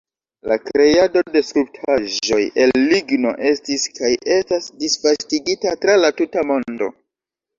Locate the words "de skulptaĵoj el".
1.33-2.71